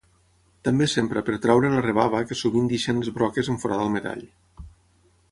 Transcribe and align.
També 0.67 0.85
s'empra 0.93 1.21
per 1.27 1.35
treure 1.43 1.69
la 1.73 1.83
rebava 1.85 2.21
que 2.31 2.37
sovint 2.39 2.71
deixen 2.71 3.01
les 3.01 3.11
broques 3.19 3.51
en 3.55 3.59
foradar 3.65 3.85
el 3.89 3.93
metall. 3.97 4.25